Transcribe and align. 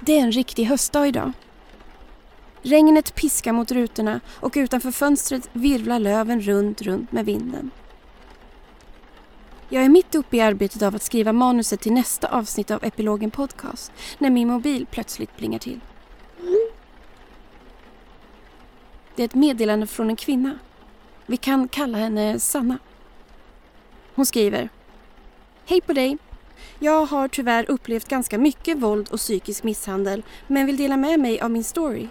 Det 0.00 0.18
är 0.18 0.22
en 0.22 0.32
riktig 0.32 0.64
höstdag 0.64 1.06
idag. 1.06 1.32
Regnet 2.62 3.14
piskar 3.14 3.52
mot 3.52 3.70
rutorna 3.70 4.20
och 4.28 4.52
utanför 4.56 4.90
fönstret 4.90 5.50
virvlar 5.52 5.98
löven 5.98 6.40
runt, 6.40 6.82
runt 6.82 7.12
med 7.12 7.24
vinden. 7.24 7.70
Jag 9.68 9.84
är 9.84 9.88
mitt 9.88 10.14
uppe 10.14 10.36
i 10.36 10.40
arbetet 10.40 10.82
av 10.82 10.94
att 10.94 11.02
skriva 11.02 11.32
manuset 11.32 11.80
till 11.80 11.92
nästa 11.92 12.28
avsnitt 12.28 12.70
av 12.70 12.84
Epilogen 12.84 13.30
Podcast 13.30 13.92
när 14.18 14.30
min 14.30 14.48
mobil 14.48 14.86
plötsligt 14.90 15.36
plingar 15.36 15.58
till. 15.58 15.80
Det 19.16 19.22
är 19.22 19.24
ett 19.24 19.34
meddelande 19.34 19.86
från 19.86 20.10
en 20.10 20.16
kvinna. 20.16 20.58
Vi 21.26 21.36
kan 21.36 21.68
kalla 21.68 21.98
henne 21.98 22.40
Sanna. 22.40 22.78
Hon 24.14 24.26
skriver. 24.26 24.68
Hej 25.66 25.80
på 25.80 25.92
dig! 25.92 26.18
Jag 26.78 27.06
har 27.06 27.28
tyvärr 27.28 27.70
upplevt 27.70 28.08
ganska 28.08 28.38
mycket 28.38 28.78
våld 28.78 29.08
och 29.08 29.18
psykisk 29.18 29.62
misshandel 29.62 30.22
men 30.46 30.66
vill 30.66 30.76
dela 30.76 30.96
med 30.96 31.20
mig 31.20 31.40
av 31.40 31.50
min 31.50 31.64
story. 31.64 32.08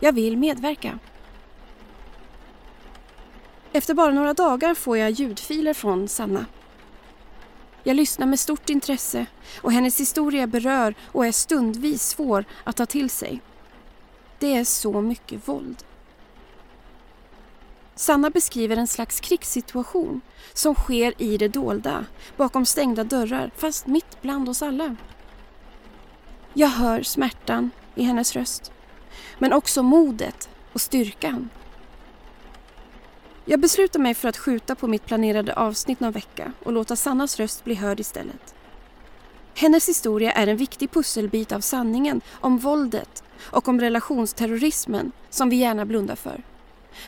Jag 0.00 0.12
vill 0.12 0.36
medverka. 0.36 0.98
Efter 3.72 3.94
bara 3.94 4.10
några 4.10 4.34
dagar 4.34 4.74
får 4.74 4.98
jag 4.98 5.10
ljudfiler 5.10 5.74
från 5.74 6.08
Sanna. 6.08 6.46
Jag 7.82 7.96
lyssnar 7.96 8.26
med 8.26 8.40
stort 8.40 8.70
intresse 8.70 9.26
och 9.62 9.72
hennes 9.72 10.00
historia 10.00 10.46
berör 10.46 10.94
och 11.06 11.26
är 11.26 11.32
stundvis 11.32 12.02
svår 12.02 12.44
att 12.64 12.76
ta 12.76 12.86
till 12.86 13.10
sig. 13.10 13.40
Det 14.38 14.54
är 14.54 14.64
så 14.64 15.00
mycket 15.00 15.48
våld. 15.48 15.84
Sanna 17.94 18.30
beskriver 18.30 18.76
en 18.76 18.86
slags 18.86 19.20
krigssituation 19.20 20.20
som 20.52 20.74
sker 20.74 21.22
i 21.22 21.36
det 21.36 21.48
dolda, 21.48 22.04
bakom 22.36 22.66
stängda 22.66 23.04
dörrar, 23.04 23.50
fast 23.56 23.86
mitt 23.86 24.22
bland 24.22 24.48
oss 24.48 24.62
alla. 24.62 24.96
Jag 26.54 26.68
hör 26.68 27.02
smärtan 27.02 27.70
i 27.94 28.02
hennes 28.02 28.36
röst, 28.36 28.72
men 29.38 29.52
också 29.52 29.82
modet 29.82 30.48
och 30.72 30.80
styrkan. 30.80 31.50
Jag 33.44 33.60
beslutar 33.60 34.00
mig 34.00 34.14
för 34.14 34.28
att 34.28 34.36
skjuta 34.36 34.74
på 34.74 34.86
mitt 34.86 35.06
planerade 35.06 35.54
avsnitt 35.54 36.00
någon 36.00 36.12
vecka 36.12 36.52
och 36.64 36.72
låta 36.72 36.96
Sannas 36.96 37.36
röst 37.36 37.64
bli 37.64 37.74
hörd 37.74 38.00
istället. 38.00 38.54
Hennes 39.54 39.88
historia 39.88 40.32
är 40.32 40.46
en 40.46 40.56
viktig 40.56 40.90
pusselbit 40.90 41.52
av 41.52 41.60
sanningen 41.60 42.20
om 42.30 42.58
våldet 42.58 43.22
och 43.40 43.68
om 43.68 43.80
relationsterrorismen 43.80 45.12
som 45.30 45.50
vi 45.50 45.56
gärna 45.56 45.86
blundar 45.86 46.16
för. 46.16 46.42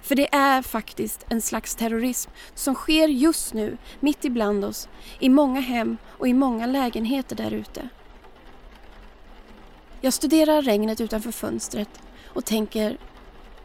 För 0.02 0.14
det 0.14 0.34
är 0.34 0.62
faktiskt 0.62 1.26
en 1.28 1.42
slags 1.42 1.74
terrorism 1.74 2.30
som 2.54 2.74
sker 2.74 3.08
just 3.08 3.54
nu, 3.54 3.76
mitt 4.00 4.24
ibland 4.24 4.64
oss, 4.64 4.88
i 5.18 5.28
många 5.28 5.60
hem 5.60 5.96
och 6.06 6.28
i 6.28 6.34
många 6.34 6.66
lägenheter 6.66 7.36
där 7.36 7.50
ute. 7.54 7.88
Jag 10.00 10.12
studerar 10.12 10.62
regnet 10.62 11.00
utanför 11.00 11.32
fönstret 11.32 12.00
och 12.26 12.44
tänker, 12.44 12.98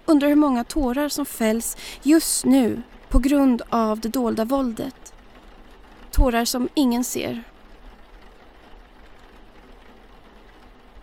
undrar 0.06 0.28
hur 0.28 0.36
många 0.36 0.64
tårar 0.64 1.10
som 1.10 1.26
fälls 1.26 1.78
just 2.04 2.46
nu 2.46 2.82
på 3.10 3.20
grund 3.20 3.62
av 3.70 4.00
det 4.00 4.10
dolda 4.10 4.46
våldet. 4.46 5.14
Tårar 6.12 6.46
som 6.46 6.70
ingen 6.74 7.04
ser. 7.04 7.44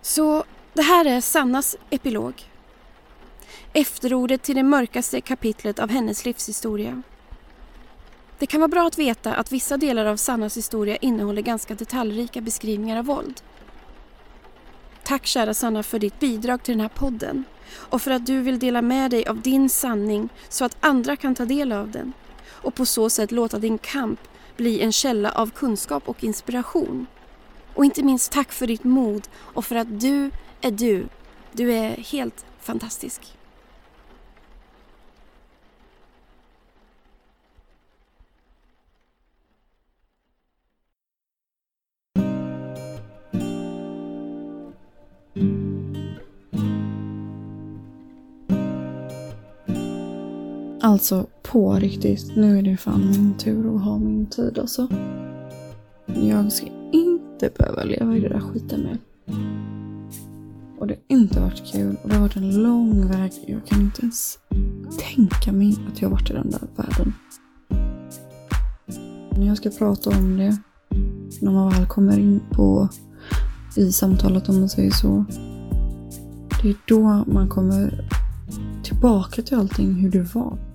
Så 0.03 0.45
det 0.73 0.83
här 0.83 1.05
är 1.05 1.21
Sannas 1.21 1.77
epilog 1.91 2.54
efterordet 3.77 4.43
till 4.43 4.57
det 4.57 4.63
mörkaste 4.63 5.21
kapitlet 5.21 5.79
av 5.79 5.91
hennes 5.91 6.25
livshistoria. 6.25 7.03
Det 8.39 8.47
kan 8.47 8.61
vara 8.61 8.69
bra 8.69 8.87
att 8.87 8.99
veta 8.99 9.35
att 9.35 9.53
vissa 9.53 9.77
delar 9.77 10.07
av 10.07 10.17
Sannas 10.17 10.57
historia 10.57 10.97
innehåller 10.97 11.43
ganska 11.43 11.75
detaljrika 11.75 12.41
beskrivningar 12.41 12.99
av 12.99 13.05
våld. 13.05 13.41
Tack 15.05 15.27
kära 15.27 15.55
Sanna 15.55 15.83
för 15.83 15.99
ditt 15.99 16.21
bidrag 16.21 16.63
till 16.63 16.73
den 16.73 16.81
här 16.81 16.89
podden 16.89 17.45
och 17.75 18.03
för 18.03 18.11
att 18.11 18.27
du 18.27 18.41
vill 18.41 18.59
dela 18.59 18.83
med 18.83 19.11
dig 19.11 19.27
av 19.27 19.41
din 19.41 19.69
sanning 19.69 20.29
så 20.49 20.65
att 20.65 20.77
andra 20.81 21.17
kan 21.17 21.35
ta 21.35 21.45
del 21.45 21.73
av 21.73 21.91
den 21.91 22.13
och 22.47 22.75
på 22.75 22.87
så 22.87 23.11
sätt 23.11 23.33
låta 23.33 23.59
din 23.59 23.79
kamp 23.79 24.21
bli 24.57 24.81
en 24.81 24.93
källa 24.93 25.31
av 25.31 25.51
kunskap 25.51 26.09
och 26.09 26.25
inspiration. 26.25 27.07
Och 27.75 27.85
inte 27.85 28.03
minst 28.03 28.33
tack 28.33 28.53
för 28.53 28.67
ditt 28.67 28.85
mod 28.85 29.29
och 29.35 29.65
för 29.65 29.77
att 29.77 30.01
du 30.01 30.31
är 30.61 30.71
du. 30.71 31.07
Du 31.53 31.73
är 31.73 31.91
helt 31.97 32.45
fantastisk. 32.61 33.37
Alltså 50.95 51.27
på 51.43 51.75
riktigt, 51.75 52.37
nu 52.37 52.59
är 52.59 52.63
det 52.63 52.77
fan 52.77 53.11
min 53.11 53.35
tur 53.39 53.77
att 53.77 53.83
ha 53.83 53.99
min 53.99 54.27
tid 54.27 54.59
alltså. 54.59 54.89
Jag 56.07 56.53
ska 56.53 56.67
inte 56.93 57.51
behöva 57.59 57.85
leva 57.85 58.17
i 58.17 58.21
det 58.21 58.29
där 58.29 58.41
skiten 58.41 58.83
mer. 58.83 58.99
Och 60.79 60.87
det 60.87 60.95
har 60.95 61.17
inte 61.17 61.41
varit 61.41 61.73
kul 61.73 61.97
och 62.03 62.09
det 62.09 62.15
har 62.15 62.23
varit 62.23 62.37
en 62.37 62.63
lång 62.63 63.09
väg. 63.09 63.33
Jag 63.47 63.67
kan 63.67 63.81
inte 63.81 64.03
ens 64.03 64.39
tänka 65.15 65.53
mig 65.53 65.77
att 65.89 66.03
jag 66.03 66.09
har 66.09 66.17
varit 66.17 66.31
i 66.31 66.33
den 66.33 66.51
där 66.51 66.69
världen. 66.77 67.13
När 69.31 69.47
jag 69.47 69.57
ska 69.57 69.71
prata 69.71 70.11
om 70.11 70.37
det, 70.37 70.57
när 71.41 71.53
man 71.53 71.71
väl 71.71 71.87
kommer 71.87 72.19
in 72.19 72.41
på 72.51 72.89
i 73.77 73.93
samtalet 73.93 74.49
om 74.49 74.61
man 74.61 74.69
säger 74.69 74.91
så. 74.91 75.25
Det 76.63 76.69
är 76.69 76.77
då 76.87 77.25
man 77.27 77.49
kommer 77.49 78.11
tillbaka 78.83 79.43
till 79.43 79.57
allting 79.57 79.95
hur 79.95 80.11
det 80.11 80.35
var. 80.35 80.74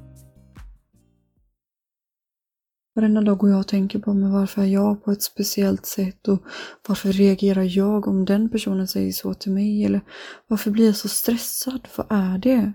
Varenda 3.00 3.22
dag 3.22 3.38
går 3.38 3.50
jag 3.50 3.60
och 3.60 3.68
tänker 3.68 4.00
på 4.00 4.14
men 4.14 4.32
varför 4.32 4.62
är 4.62 4.66
jag 4.66 5.04
på 5.04 5.12
ett 5.12 5.22
speciellt 5.22 5.86
sätt 5.86 6.28
och 6.28 6.44
varför 6.88 7.12
reagerar 7.12 7.78
jag 7.78 8.08
om 8.08 8.26
den 8.26 8.50
personen 8.50 8.88
säger 8.88 9.12
så 9.12 9.34
till 9.34 9.52
mig 9.52 9.86
eller 9.86 10.02
varför 10.48 10.72
blir 10.72 10.86
jag 10.86 10.96
så 10.96 11.10
stressad? 11.10 11.88
Vad 11.96 12.08
är 12.10 12.38
det? 12.38 12.74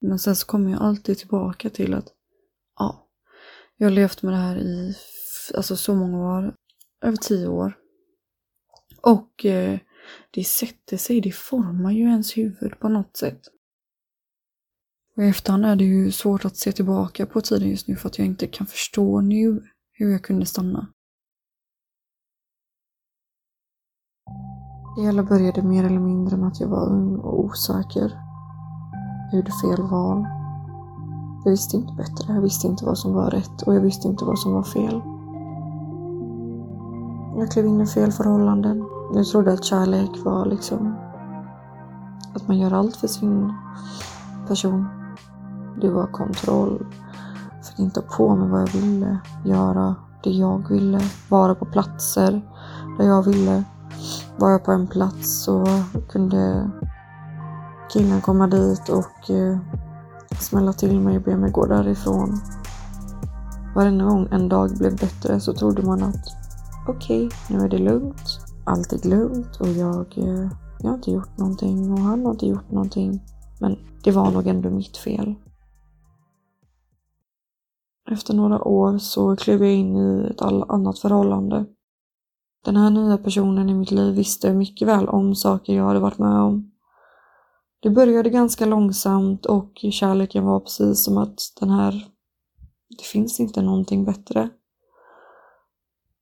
Men 0.00 0.18
sen 0.18 0.36
så 0.36 0.46
kommer 0.46 0.70
jag 0.70 0.82
alltid 0.82 1.18
tillbaka 1.18 1.70
till 1.70 1.94
att 1.94 2.06
ja, 2.78 3.08
jag 3.76 3.86
har 3.86 3.92
levt 3.92 4.22
med 4.22 4.32
det 4.32 4.38
här 4.38 4.58
i 4.58 4.96
alltså 5.54 5.76
så 5.76 5.94
många 5.94 6.38
år, 6.38 6.54
över 7.04 7.16
tio 7.16 7.48
år. 7.48 7.76
Och 9.02 9.44
eh, 9.46 9.78
det 10.30 10.44
sätter 10.44 10.96
sig, 10.96 11.20
det 11.20 11.32
formar 11.32 11.92
ju 11.92 12.02
ens 12.02 12.36
huvud 12.36 12.78
på 12.78 12.88
något 12.88 13.16
sätt. 13.16 13.40
Och 15.18 15.24
i 15.24 15.28
efterhand 15.28 15.64
är 15.64 15.76
det 15.76 15.84
ju 15.84 16.12
svårt 16.12 16.44
att 16.44 16.56
se 16.56 16.72
tillbaka 16.72 17.26
på 17.26 17.40
tiden 17.40 17.68
just 17.68 17.88
nu 17.88 17.96
för 17.96 18.08
att 18.08 18.18
jag 18.18 18.26
inte 18.26 18.46
kan 18.46 18.66
förstå 18.66 19.20
nu 19.20 19.62
hur 19.92 20.12
jag 20.12 20.22
kunde 20.22 20.46
stanna. 20.46 20.86
Det 24.96 25.02
hela 25.02 25.22
började 25.22 25.62
mer 25.62 25.84
eller 25.84 25.98
mindre 26.00 26.36
med 26.36 26.48
att 26.48 26.60
jag 26.60 26.68
var 26.68 26.88
ung 26.88 27.16
och 27.16 27.44
osäker. 27.44 28.12
Jag 29.30 29.36
gjorde 29.36 29.52
fel 29.62 29.82
val. 29.90 30.26
Jag 31.44 31.50
visste 31.50 31.76
inte 31.76 31.92
bättre, 31.92 32.34
jag 32.34 32.42
visste 32.42 32.66
inte 32.66 32.84
vad 32.84 32.98
som 32.98 33.14
var 33.14 33.30
rätt 33.30 33.62
och 33.62 33.74
jag 33.74 33.80
visste 33.80 34.08
inte 34.08 34.24
vad 34.24 34.38
som 34.38 34.52
var 34.52 34.62
fel. 34.62 35.02
Jag 37.40 37.50
klev 37.52 37.66
in 37.66 37.80
i 37.80 37.86
fel 37.86 38.12
förhållanden. 38.12 38.84
Jag 39.14 39.26
trodde 39.26 39.52
att 39.52 39.64
kärlek 39.64 40.10
var 40.24 40.46
liksom 40.46 40.96
att 42.34 42.48
man 42.48 42.58
gör 42.58 42.72
allt 42.72 42.96
för 42.96 43.06
sin 43.06 43.52
person. 44.48 44.97
Det 45.80 45.90
var 45.90 46.06
kontroll. 46.06 46.86
Fick 47.62 47.78
inte 47.78 48.00
på 48.16 48.36
mig 48.36 48.48
vad 48.48 48.60
jag 48.60 48.68
ville 48.72 49.18
göra. 49.44 49.94
Det 50.22 50.30
jag 50.30 50.68
ville. 50.68 51.00
Vara 51.28 51.54
på 51.54 51.64
platser 51.64 52.42
där 52.98 53.04
jag 53.04 53.22
ville. 53.22 53.64
Var 54.38 54.50
jag 54.50 54.64
på 54.64 54.72
en 54.72 54.86
plats 54.86 55.42
så 55.44 55.66
kunde 56.08 56.70
killen 57.92 58.20
komma 58.20 58.46
dit 58.46 58.88
och 58.88 59.30
eh, 59.30 59.58
smälla 60.40 60.72
till 60.72 61.00
mig 61.00 61.16
och 61.16 61.22
be 61.22 61.36
mig 61.36 61.50
gå 61.50 61.66
därifrån. 61.66 62.40
Varenda 63.74 64.04
gång 64.04 64.28
en 64.30 64.48
dag 64.48 64.70
blev 64.78 64.96
bättre 64.96 65.40
så 65.40 65.52
trodde 65.52 65.82
man 65.82 66.02
att 66.02 66.26
okej, 66.88 67.26
okay, 67.26 67.56
nu 67.56 67.64
är 67.64 67.68
det 67.68 67.78
lugnt. 67.78 68.40
Allt 68.64 68.92
är 68.92 69.08
lugnt 69.08 69.56
och 69.60 69.68
jag, 69.68 70.18
eh, 70.18 70.50
jag 70.78 70.88
har 70.90 70.94
inte 70.94 71.10
gjort 71.10 71.38
någonting 71.38 71.92
och 71.92 71.98
han 71.98 72.24
har 72.24 72.32
inte 72.32 72.46
gjort 72.46 72.70
någonting. 72.70 73.22
Men 73.60 73.76
det 74.04 74.10
var 74.10 74.30
nog 74.30 74.46
ändå 74.46 74.70
mitt 74.70 74.96
fel. 74.96 75.34
Efter 78.10 78.34
några 78.34 78.64
år 78.64 78.98
så 78.98 79.36
klev 79.36 79.62
jag 79.62 79.74
in 79.74 79.96
i 79.96 80.28
ett 80.30 80.42
annat 80.42 80.98
förhållande. 80.98 81.66
Den 82.64 82.76
här 82.76 82.90
nya 82.90 83.18
personen 83.18 83.68
i 83.68 83.74
mitt 83.74 83.90
liv 83.90 84.14
visste 84.14 84.54
mycket 84.54 84.88
väl 84.88 85.08
om 85.08 85.34
saker 85.34 85.72
jag 85.72 85.84
hade 85.84 86.00
varit 86.00 86.18
med 86.18 86.40
om. 86.40 86.72
Det 87.80 87.90
började 87.90 88.30
ganska 88.30 88.66
långsamt 88.66 89.46
och 89.46 89.72
kärleken 89.92 90.44
var 90.44 90.60
precis 90.60 91.04
som 91.04 91.18
att 91.18 91.40
den 91.60 91.70
här, 91.70 91.92
det 92.98 93.04
finns 93.04 93.40
inte 93.40 93.62
någonting 93.62 94.04
bättre. 94.04 94.48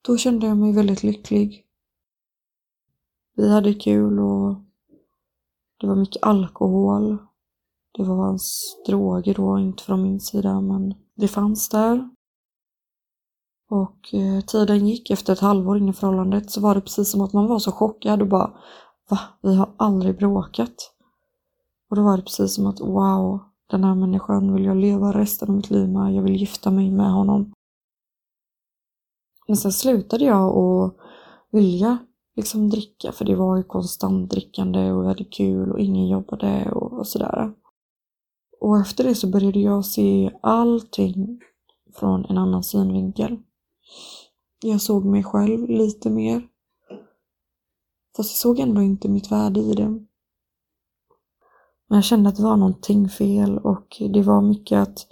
Då 0.03 0.17
kände 0.17 0.47
jag 0.47 0.57
mig 0.57 0.73
väldigt 0.73 1.03
lycklig. 1.03 1.67
vi 3.37 3.53
hade 3.53 3.75
kul 3.75 4.21
och 4.21 4.55
det 5.81 5.87
var 5.87 5.97
mycket 5.97 6.23
alkohol. 6.23 7.19
Det 7.93 8.03
var 8.03 8.17
hans 8.17 8.77
droger 8.87 9.35
då, 9.35 9.59
inte 9.59 9.83
från 9.83 10.03
min 10.03 10.21
sida, 10.21 10.61
men 10.61 10.95
det 11.17 11.29
fanns 11.29 11.69
där. 11.69 12.11
Och 13.71 14.15
eh, 14.15 14.41
tiden 14.41 14.87
gick, 14.87 15.11
efter 15.11 15.33
ett 15.33 15.41
halvår 15.41 15.79
in 15.79 15.89
i 15.89 15.93
förhållandet 15.93 16.51
så 16.51 16.61
var 16.61 16.75
det 16.75 16.81
precis 16.81 17.11
som 17.11 17.21
att 17.21 17.33
man 17.33 17.47
var 17.47 17.59
så 17.59 17.73
chockad 17.73 18.23
och 18.23 18.29
bara 18.29 18.53
Va? 19.09 19.19
Vi 19.43 19.55
har 19.55 19.71
aldrig 19.77 20.19
bråkat. 20.19 20.93
Och 21.91 21.97
då 21.97 22.03
var 22.03 22.17
det 22.17 22.23
precis 22.23 22.55
som 22.55 22.67
att 22.67 22.81
wow, 22.81 23.41
den 23.67 23.85
här 23.85 23.95
människan 23.95 24.55
vill 24.55 24.65
jag 24.65 24.77
leva 24.77 25.13
resten 25.13 25.49
av 25.49 25.57
mitt 25.57 25.71
liv 25.71 25.89
med. 25.89 26.15
Jag 26.15 26.23
vill 26.23 26.37
gifta 26.37 26.71
mig 26.71 26.91
med 26.91 27.13
honom. 27.13 27.53
Men 29.47 29.57
sen 29.57 29.73
slutade 29.73 30.25
jag 30.25 30.57
att 30.57 30.97
vilja 31.51 31.99
liksom 32.37 32.71
dricka 32.71 33.13
för 33.13 33.25
det 33.25 33.37
var 33.37 33.57
ju 33.57 33.63
konstant 33.63 34.31
drickande 34.31 34.93
och 34.93 35.03
vi 35.03 35.09
hade 35.09 35.25
kul 35.25 35.73
och 35.73 35.81
ingen 35.81 36.09
jobbade 36.09 36.73
och, 36.73 36.93
och 36.93 37.07
sådär. 37.07 37.53
Och 38.61 38.81
efter 38.81 39.05
det 39.05 39.15
så 39.15 39.27
började 39.27 39.59
jag 39.61 39.85
se 39.85 40.31
allting 40.43 41.41
från 41.95 42.25
en 42.25 42.39
annan 42.39 42.63
synvinkel. 42.63 43.39
Jag 44.63 44.81
såg 44.81 45.05
mig 45.05 45.25
själv 45.25 45.69
lite 45.69 46.11
mer. 46.11 46.43
Fast 48.17 48.31
jag 48.31 48.37
såg 48.37 48.59
ändå 48.59 48.83
inte 48.83 49.09
mitt 49.09 49.33
värde 49.33 49.61
i 49.61 49.75
det. 49.75 49.89
Men 51.89 51.97
jag 51.97 52.05
kände 52.05 52.29
att 52.29 52.37
det 52.37 52.43
var 52.43 52.57
någonting 52.57 53.09
fel 53.09 53.59
och 53.59 54.03
det 54.13 54.23
var 54.23 54.43
mycket 54.43 54.79
att 54.79 55.07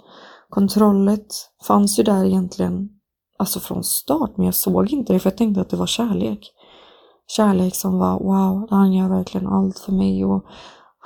kontrollet 0.49 1.27
fanns 1.67 1.99
ju 1.99 2.03
där 2.03 2.25
egentligen, 2.25 2.89
alltså 3.37 3.59
från 3.59 3.83
start, 3.83 4.37
men 4.37 4.45
jag 4.45 4.55
såg 4.55 4.93
inte 4.93 5.13
det 5.13 5.19
för 5.19 5.29
jag 5.29 5.37
tänkte 5.37 5.61
att 5.61 5.69
det 5.69 5.77
var 5.77 5.87
kärlek. 5.87 6.51
Kärlek 7.27 7.75
som 7.75 7.99
var 7.99 8.19
wow, 8.19 8.67
han 8.69 8.93
gör 8.93 9.09
verkligen 9.09 9.47
allt 9.47 9.79
för 9.79 9.91
mig 9.91 10.25
och 10.25 10.45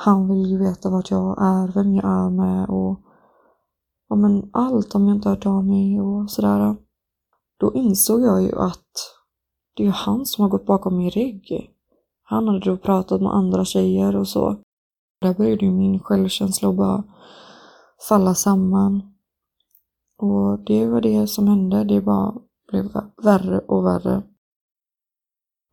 han 0.02 0.30
vill 0.30 0.52
ju 0.52 0.58
veta 0.58 0.90
vart 0.90 1.12
jag 1.12 1.42
är, 1.42 1.72
vem 1.74 1.94
jag 1.94 2.06
är 2.06 2.30
med 2.30 2.70
och 2.70 3.00
ja, 4.10 4.16
men 4.16 4.50
allt 4.54 4.96
om 4.96 5.08
jag 5.08 5.18
inte 5.18 5.30
hört 5.30 5.46
av 5.46 5.66
mig 5.66 6.02
och 6.02 6.32
sådär. 6.32 6.76
Då 7.60 7.74
insåg 7.74 8.22
jag 8.22 8.42
ju 8.44 8.56
att 8.56 8.92
det 9.76 9.84
är 9.84 9.88
ju 9.88 9.92
han 9.92 10.26
som 10.26 10.42
har 10.42 10.50
gått 10.50 10.66
bakom 10.66 10.98
min 10.98 11.10
rygg. 11.10 11.72
Han 12.24 12.48
hade 12.48 12.60
då 12.60 12.78
pratat 12.78 13.22
med 13.22 13.36
andra 13.36 13.66
tjejer 13.66 14.16
och 14.16 14.28
så. 14.28 14.58
Där 15.22 15.34
började 15.34 15.66
ju 15.66 15.72
min 15.72 16.00
självkänsla 16.00 16.70
att 16.70 16.76
bara 16.76 17.04
falla 18.10 18.34
samman. 18.34 19.02
Och 20.18 20.60
det 20.60 20.88
var 20.88 21.02
det 21.02 21.28
som 21.28 21.48
hände. 21.48 21.84
Det 21.84 22.02
bara 22.02 22.36
blev 22.72 22.92
värre 23.24 23.60
och 23.60 23.86
värre. 23.86 24.24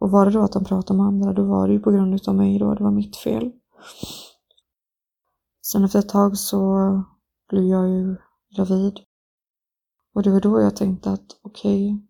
Och 0.00 0.10
var 0.10 0.26
det 0.26 0.32
då 0.32 0.40
att 0.40 0.54
han 0.54 0.64
pratade 0.64 0.96
med 0.96 1.06
andra, 1.06 1.32
då 1.32 1.44
var 1.44 1.68
det 1.68 1.74
ju 1.74 1.80
på 1.80 1.90
grund 1.90 2.28
av 2.28 2.34
mig 2.34 2.58
då. 2.58 2.74
Det 2.74 2.84
var 2.84 2.90
mitt 2.90 3.16
fel. 3.16 3.52
Sen 5.62 5.84
efter 5.84 5.98
ett 5.98 6.08
tag 6.08 6.38
så 6.38 6.76
blev 7.48 7.64
jag 7.64 7.88
ju 7.88 8.16
gravid. 8.56 9.00
Och 10.14 10.22
det 10.22 10.30
var 10.30 10.40
då 10.40 10.60
jag 10.60 10.76
tänkte 10.76 11.10
att 11.10 11.36
okej, 11.42 11.92
okay, 11.92 12.06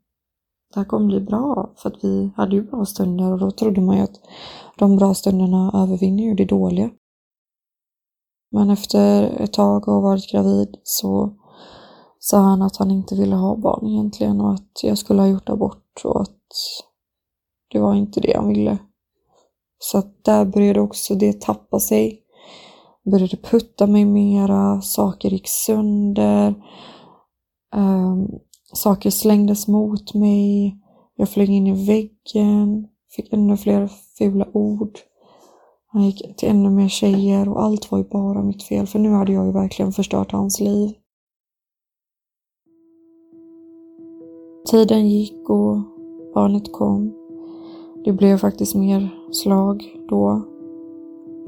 det 0.75 0.81
här 0.81 0.85
kommer 0.85 1.07
bli 1.07 1.21
bra. 1.21 1.75
För 1.77 1.91
att 1.91 2.05
vi 2.05 2.33
hade 2.37 2.57
ju 2.57 2.63
bra 2.63 2.85
stunder 2.85 3.33
och 3.33 3.39
då 3.39 3.51
trodde 3.51 3.81
man 3.81 3.97
ju 3.97 4.03
att 4.03 4.21
de 4.79 4.97
bra 4.97 5.15
stunderna 5.15 5.71
övervinner 5.75 6.25
ju 6.25 6.35
det 6.35 6.45
dåliga. 6.45 6.91
Men 8.51 8.71
efter 8.71 9.23
ett 9.23 9.53
tag 9.53 9.89
och 9.89 10.03
varit 10.03 10.33
gravid 10.33 10.77
så 10.83 11.37
sa 12.19 12.39
han 12.39 12.63
att 12.63 12.77
han 12.77 12.91
inte 12.91 13.15
ville 13.15 13.37
ha 13.37 13.57
barn 13.57 13.87
egentligen 13.87 14.41
och 14.41 14.55
att 14.55 14.83
jag 14.83 14.99
skulle 14.99 15.21
ha 15.21 15.29
gjort 15.29 15.49
abort 15.49 16.01
och 16.05 16.21
att 16.21 16.39
det 17.71 17.79
var 17.79 17.95
inte 17.95 18.21
det 18.21 18.37
han 18.37 18.49
ville. 18.49 18.79
Så 19.91 19.99
att 19.99 20.25
där 20.25 20.45
började 20.45 20.81
också 20.81 21.15
det 21.15 21.41
tappa 21.41 21.81
sig. 21.81 22.23
Började 23.11 23.37
putta 23.37 23.87
mig 23.87 24.05
mera, 24.05 24.81
saker 24.81 25.31
gick 25.31 25.49
sönder. 25.49 26.55
Um, 27.77 28.29
saker 28.73 29.11
slängdes 29.11 29.69
mot 29.69 30.15
mig. 30.15 30.77
Jag 31.17 31.29
flög 31.29 31.51
in 31.51 31.67
i 31.67 31.87
väggen. 31.87 32.89
Fick 33.17 33.33
ännu 33.33 33.57
fler 33.57 33.91
fula 34.19 34.47
ord. 34.53 34.99
Han 35.87 36.03
gick 36.03 36.37
till 36.37 36.49
ännu 36.49 36.71
mer 36.71 36.89
tjejer 36.89 37.49
och 37.49 37.63
allt 37.63 37.91
var 37.91 37.99
ju 37.99 38.05
bara 38.05 38.43
mitt 38.43 38.63
fel 38.63 38.87
för 38.87 38.99
nu 38.99 39.11
hade 39.11 39.33
jag 39.33 39.47
ju 39.47 39.53
verkligen 39.53 39.93
förstört 39.93 40.33
hans 40.33 40.61
liv. 40.61 40.95
Tiden 44.71 45.09
gick 45.09 45.51
och 45.51 45.77
barnet 46.35 46.73
kom. 46.73 47.26
Det 48.07 48.13
blev 48.13 48.37
faktiskt 48.37 48.75
mer 48.75 49.09
slag 49.31 50.01
då. 50.09 50.43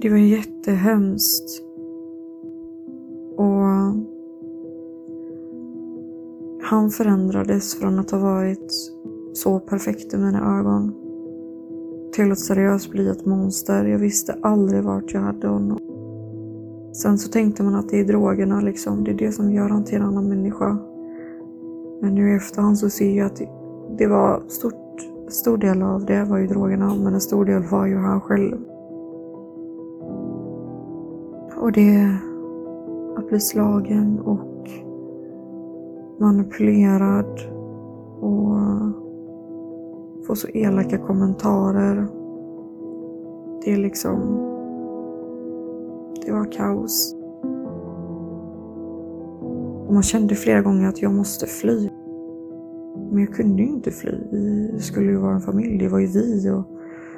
Det 0.01 0.11
var 0.11 0.17
jättehemskt. 0.17 1.63
Och 3.37 3.65
han 6.63 6.91
förändrades 6.91 7.75
från 7.75 7.99
att 7.99 8.11
ha 8.11 8.19
varit 8.19 8.73
så 9.33 9.61
perfekt 9.61 10.15
i 10.15 10.17
mina 10.17 10.59
ögon 10.59 10.95
till 12.13 12.33
att 12.33 12.39
seriöst 12.39 12.91
bli 12.91 13.09
ett 13.09 13.27
monster. 13.27 13.85
Jag 13.85 13.99
visste 13.99 14.39
aldrig 14.43 14.83
vart 14.83 15.13
jag 15.13 15.21
hade 15.21 15.49
honom. 15.49 15.79
Sen 16.93 17.19
så 17.19 17.29
tänkte 17.29 17.63
man 17.63 17.75
att 17.75 17.89
det 17.89 18.01
är 18.01 18.05
drogerna 18.05 18.61
liksom, 18.61 19.05
det 19.05 19.11
är 19.11 19.19
det 19.19 19.33
som 19.33 19.53
gör 19.53 19.69
honom 19.69 19.85
till 19.85 19.97
en 19.97 20.03
annan 20.03 20.29
människa. 20.29 20.79
Men 22.01 22.15
nu 22.15 22.31
i 22.31 22.37
efterhand 22.37 22.79
så 22.79 22.91
ser 22.91 23.17
jag 23.17 23.27
att 23.27 23.43
det 23.99 24.07
var 24.07 24.43
stort, 24.49 24.88
stor 25.31 25.59
del 25.59 25.83
av 25.83 26.05
det 26.05 26.25
var 26.25 26.39
ju 26.39 26.47
drogerna, 26.47 26.95
men 26.95 27.15
en 27.15 27.21
stor 27.21 27.45
del 27.45 27.63
var 27.63 27.87
ju 27.87 27.97
han 27.97 28.21
själv. 28.21 28.59
Och 31.57 31.73
det 31.73 32.17
att 33.17 33.29
bli 33.29 33.41
slagen 33.41 34.21
och 34.21 34.69
manipulerad 36.21 37.41
och 38.21 38.59
få 40.27 40.35
så 40.35 40.49
elaka 40.49 40.99
kommentarer. 40.99 42.07
Det 43.65 43.73
är 43.73 43.77
liksom... 43.77 44.21
Det 46.27 46.33
var 46.33 46.53
kaos. 46.53 47.15
Och 49.87 49.95
man 49.95 50.03
kände 50.03 50.35
flera 50.35 50.63
gånger 50.63 50.89
att 50.89 51.03
jag 51.03 51.15
måste 51.15 51.47
fly. 51.47 51.91
Men 53.11 53.25
jag 53.25 53.35
kunde 53.35 53.63
ju 53.63 53.69
inte 53.69 53.91
fly. 53.91 54.19
Vi 54.31 54.81
skulle 54.81 55.11
ju 55.11 55.17
vara 55.17 55.35
en 55.35 55.41
familj. 55.41 55.79
Det 55.79 55.89
var 55.89 55.99
ju 55.99 56.07
vi. 56.07 56.51
Och 56.51 56.65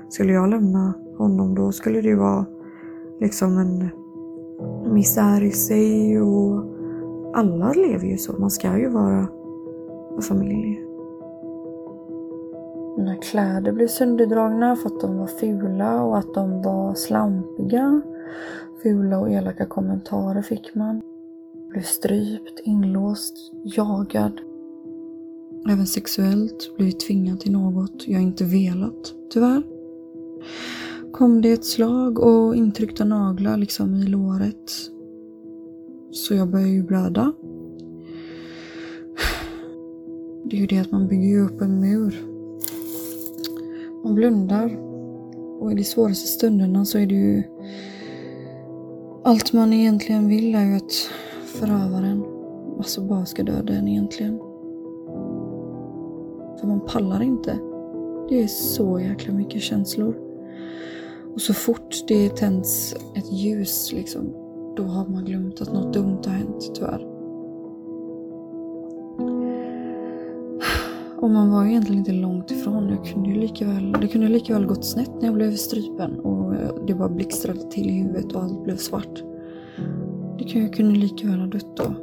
skulle 0.08 0.32
jag 0.32 0.50
lämna 0.50 0.94
honom 1.18 1.54
då 1.54 1.72
skulle 1.72 2.00
det 2.00 2.08
ju 2.08 2.16
vara 2.16 2.46
liksom 3.20 3.58
en 3.58 3.88
misär 4.94 5.42
i 5.42 5.50
sig. 5.50 6.20
Och 6.20 6.64
alla 7.34 7.72
lever 7.72 8.06
ju 8.06 8.16
så. 8.16 8.32
Man 8.38 8.50
ska 8.50 8.78
ju 8.78 8.88
vara 8.88 9.28
en 10.16 10.22
familj. 10.22 10.80
Mina 12.96 13.16
kläder 13.16 13.72
blev 13.72 13.86
sönderdragna 13.86 14.76
för 14.76 14.86
att 14.86 15.00
de 15.00 15.18
var 15.18 15.26
fula 15.26 16.02
och 16.02 16.18
att 16.18 16.34
de 16.34 16.62
var 16.62 16.94
slampiga. 16.94 18.02
Fula 18.82 19.18
och 19.18 19.30
elaka 19.30 19.66
kommentarer 19.66 20.42
fick 20.42 20.74
man. 20.74 21.02
Blev 21.70 21.82
strypt, 21.82 22.60
inlåst, 22.64 23.52
jagad. 23.64 24.40
Även 25.68 25.86
sexuellt 25.86 26.76
blivit 26.76 27.00
tvingad 27.00 27.40
till 27.40 27.52
något 27.52 28.08
jag 28.08 28.22
inte 28.22 28.44
velat, 28.44 29.14
tyvärr. 29.32 29.62
Kom 31.12 31.42
det 31.42 31.52
ett 31.52 31.64
slag 31.64 32.18
och 32.18 32.56
intryckta 32.56 33.04
naglar 33.04 33.56
liksom 33.56 33.94
i 33.94 34.06
låret. 34.06 34.72
Så 36.10 36.34
jag 36.34 36.48
började 36.48 36.70
ju 36.70 36.82
blöda. 36.82 37.32
Det 40.44 40.56
är 40.56 40.60
ju 40.60 40.66
det 40.66 40.78
att 40.78 40.92
man 40.92 41.08
bygger 41.08 41.40
upp 41.40 41.60
en 41.60 41.80
mur 41.80 42.30
man 44.04 44.14
blundar 44.14 44.78
och 45.60 45.72
i 45.72 45.74
de 45.74 45.84
svåraste 45.84 46.26
stunderna 46.26 46.84
så 46.84 46.98
är 46.98 47.06
det 47.06 47.14
ju 47.14 47.42
allt 49.24 49.52
man 49.52 49.72
egentligen 49.72 50.28
vill 50.28 50.54
är 50.54 50.64
ju 50.64 50.76
att 50.76 50.92
förövaren, 51.46 52.24
alltså 52.78 53.00
bara 53.00 53.26
ska 53.26 53.42
döda 53.42 53.72
en 53.72 53.88
egentligen. 53.88 54.49
För 56.60 56.66
man 56.66 56.80
pallar 56.80 57.22
inte. 57.22 57.58
Det 58.28 58.42
är 58.42 58.46
så 58.46 59.00
jäkla 59.00 59.34
mycket 59.34 59.62
känslor. 59.62 60.16
Och 61.34 61.40
så 61.40 61.54
fort 61.54 61.94
det 62.08 62.36
tänds 62.36 62.94
ett 63.14 63.32
ljus 63.32 63.92
liksom, 63.92 64.32
då 64.76 64.82
har 64.82 65.06
man 65.06 65.24
glömt 65.24 65.60
att 65.60 65.72
något 65.72 65.94
dumt 65.94 66.20
har 66.24 66.32
hänt 66.32 66.74
tyvärr. 66.74 67.06
Och 71.20 71.30
man 71.30 71.50
var 71.50 71.64
ju 71.64 71.70
egentligen 71.70 71.98
inte 71.98 72.12
långt 72.12 72.50
ifrån. 72.50 72.88
Jag 72.88 73.04
kunde 73.04 73.28
ju 73.28 73.34
lika 73.34 73.66
väl, 73.66 73.92
det 74.00 74.08
kunde 74.08 74.28
lika 74.28 74.54
väl 74.54 74.66
gått 74.66 74.84
snett 74.84 75.10
när 75.20 75.26
jag 75.26 75.34
blev 75.34 75.54
strypen 75.54 76.20
och 76.20 76.54
eh, 76.54 76.84
det 76.86 76.94
bara 76.94 77.08
blixtrade 77.08 77.70
till 77.70 77.88
i 77.88 77.92
huvudet 77.92 78.32
och 78.32 78.42
allt 78.42 78.64
blev 78.64 78.76
svart. 78.76 79.22
Det 80.38 80.44
kunde, 80.44 80.66
jag 80.66 80.74
kunde 80.74 81.00
lika 81.00 81.26
väl 81.26 81.40
ha 81.40 81.46
dött 81.46 81.76
då. 81.76 81.94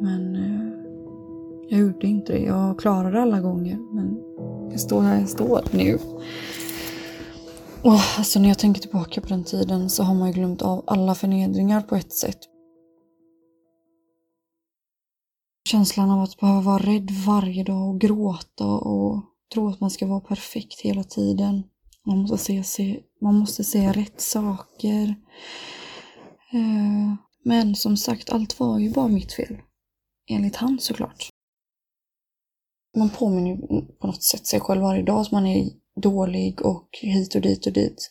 Men 0.00 0.36
eh, 0.36 0.83
jag 1.68 1.80
gjorde 1.80 2.06
inte 2.06 2.32
det. 2.32 2.38
Jag 2.38 2.78
klarade 2.78 3.22
alla 3.22 3.40
gånger 3.40 3.78
men 3.94 4.18
jag 4.70 4.80
står 4.80 5.02
här 5.02 5.20
jag 5.20 5.28
står 5.28 5.62
nu. 5.70 5.98
Oh, 7.82 8.18
alltså 8.18 8.40
när 8.40 8.48
jag 8.48 8.58
tänker 8.58 8.80
tillbaka 8.80 9.20
på 9.20 9.28
den 9.28 9.44
tiden 9.44 9.90
så 9.90 10.02
har 10.02 10.14
man 10.14 10.28
ju 10.28 10.34
glömt 10.34 10.62
av 10.62 10.84
alla 10.86 11.14
förnedringar 11.14 11.80
på 11.80 11.96
ett 11.96 12.12
sätt. 12.12 12.38
Känslan 15.68 16.10
av 16.10 16.22
att 16.22 16.40
behöva 16.40 16.60
vara 16.60 16.78
rädd 16.78 17.10
varje 17.10 17.64
dag 17.64 17.88
och 17.88 18.00
gråta 18.00 18.66
och 18.66 19.24
tro 19.54 19.68
att 19.68 19.80
man 19.80 19.90
ska 19.90 20.06
vara 20.06 20.20
perfekt 20.20 20.80
hela 20.80 21.04
tiden. 21.04 21.62
Man 22.06 22.18
måste 22.18 22.38
se, 22.38 22.64
se, 22.64 23.00
man 23.20 23.34
måste 23.34 23.64
säga 23.64 23.92
rätt 23.92 24.20
saker. 24.20 25.14
Eh, 26.52 27.14
men 27.44 27.74
som 27.74 27.96
sagt, 27.96 28.30
allt 28.30 28.60
var 28.60 28.78
ju 28.78 28.92
bara 28.92 29.08
mitt 29.08 29.32
fel. 29.32 29.56
Enligt 30.30 30.56
han 30.56 30.78
såklart. 30.80 31.33
Man 32.96 33.10
påminner 33.10 33.50
ju 33.50 33.82
på 34.00 34.06
något 34.06 34.22
sätt 34.22 34.46
sig 34.46 34.60
själv 34.60 34.82
varje 34.82 35.02
dag 35.02 35.20
att 35.20 35.32
man 35.32 35.46
är 35.46 35.70
dålig 36.00 36.66
och 36.66 36.88
hit 36.92 37.34
och 37.34 37.40
dit 37.40 37.66
och 37.66 37.72
dit. 37.72 38.10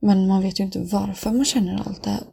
Men 0.00 0.28
man 0.28 0.42
vet 0.42 0.60
ju 0.60 0.64
inte 0.64 0.88
varför 0.92 1.30
man 1.30 1.44
känner 1.44 1.82
allt 1.86 2.02
det 2.02 2.10
här. 2.10 2.24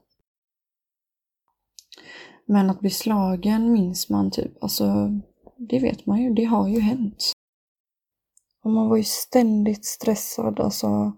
Men 2.46 2.70
att 2.70 2.80
bli 2.80 2.90
slagen 2.90 3.72
minns 3.72 4.10
man 4.10 4.32
typ, 4.32 4.64
alltså 4.64 5.10
det 5.58 5.80
vet 5.80 6.06
man 6.06 6.22
ju, 6.22 6.34
det 6.34 6.44
har 6.46 6.68
ju 6.68 6.80
hänt. 6.80 7.32
Och 8.64 8.72
man 8.72 8.90
var 8.90 8.98
ju 8.98 9.04
ständigt 9.04 9.86
stressad, 9.86 10.60
alltså 10.60 11.14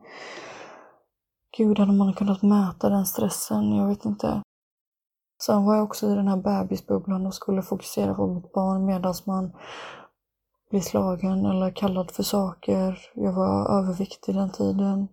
Gud, 1.57 1.79
hade 1.79 1.93
man 1.93 2.13
kunnat 2.13 2.41
mäta 2.41 2.89
den 2.89 3.05
stressen? 3.05 3.75
Jag 3.75 3.87
vet 3.87 4.05
inte. 4.05 4.41
Sen 5.45 5.65
var 5.65 5.75
jag 5.75 5.83
också 5.83 6.11
i 6.11 6.15
den 6.15 6.27
här 6.27 6.37
bebisbubblan 6.37 7.25
och 7.25 7.33
skulle 7.33 7.61
fokusera 7.61 8.13
på 8.13 8.27
mitt 8.27 8.51
barn 8.53 8.85
medan 8.85 9.13
man 9.25 9.51
bli 10.69 10.81
slagen 10.81 11.45
eller 11.45 11.71
kallad 11.71 12.11
för 12.11 12.23
saker. 12.23 12.99
Jag 13.15 13.33
var 13.33 13.79
överviktig 13.79 14.35
den 14.35 14.51
tiden. 14.51 15.07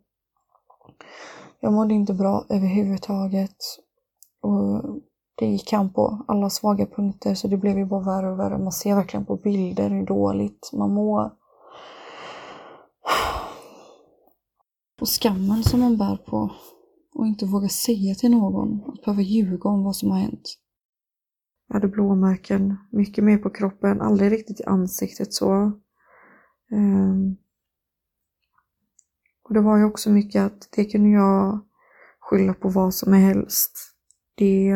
Jag 1.60 1.72
mådde 1.72 1.94
inte 1.94 2.14
bra 2.14 2.44
överhuvudtaget. 2.48 3.56
Och 4.42 4.82
det 5.34 5.46
gick 5.46 5.72
han 5.72 5.92
på 5.92 6.25
alla 6.28 6.50
svaga 6.50 6.86
punkter 6.86 7.34
så 7.34 7.48
det 7.48 7.56
blev 7.56 7.78
ju 7.78 7.84
bara 7.84 8.00
värre 8.00 8.32
och 8.32 8.38
värre. 8.38 8.58
Man 8.58 8.72
ser 8.72 8.94
verkligen 8.94 9.26
på 9.26 9.36
bilder 9.36 9.90
hur 9.90 10.06
dåligt 10.06 10.70
man 10.72 10.94
mår. 10.94 11.30
Och 15.00 15.08
skammen 15.08 15.64
som 15.64 15.80
man 15.80 15.96
bär 15.96 16.16
på 16.16 16.50
och 17.14 17.26
inte 17.26 17.46
våga 17.46 17.68
säga 17.68 18.14
till 18.14 18.30
någon, 18.30 18.82
att 18.86 19.04
behöva 19.04 19.22
ljuga 19.22 19.68
om 19.68 19.84
vad 19.84 19.96
som 19.96 20.10
har 20.10 20.18
hänt. 20.18 20.58
Jag 21.68 21.75
hade 21.75 21.88
blåmärken, 21.88 22.76
mycket 22.92 23.25
mer 23.25 23.38
på 23.38 23.50
kroppen, 23.50 24.00
aldrig 24.00 24.32
riktigt 24.32 24.61
i 24.61 24.64
ansiktet 24.64 25.32
så. 25.32 25.73
Ehm. 26.73 27.37
Och 29.49 29.54
det 29.54 29.61
var 29.61 29.78
ju 29.78 29.85
också 29.85 30.11
mycket 30.11 30.42
att 30.42 30.68
det 30.76 30.85
kunde 30.85 31.08
jag 31.08 31.61
skylla 32.20 32.54
på 32.54 32.68
vad 32.68 32.94
som 32.94 33.12
helst. 33.12 33.73
Det, 34.35 34.75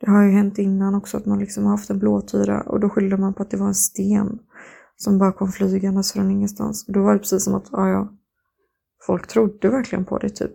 det 0.00 0.10
har 0.10 0.22
ju 0.22 0.30
hänt 0.30 0.58
innan 0.58 0.94
också 0.94 1.16
att 1.16 1.26
man 1.26 1.38
liksom 1.38 1.64
har 1.64 1.70
haft 1.70 1.90
en 1.90 1.98
blåtyra 1.98 2.60
och 2.60 2.80
då 2.80 2.88
skyllde 2.88 3.16
man 3.16 3.34
på 3.34 3.42
att 3.42 3.50
det 3.50 3.56
var 3.56 3.66
en 3.66 3.74
sten 3.74 4.38
som 4.96 5.18
bara 5.18 5.32
kom 5.32 5.52
flygandes 5.52 6.12
från 6.12 6.30
ingenstans. 6.30 6.88
Och 6.88 6.92
då 6.92 7.02
var 7.02 7.12
det 7.12 7.18
precis 7.18 7.44
som 7.44 7.54
att, 7.54 7.68
ja 7.72 7.88
ja, 7.88 8.18
folk 9.06 9.26
trodde 9.26 9.68
verkligen 9.68 10.04
på 10.04 10.18
det 10.18 10.30
typ. 10.30 10.52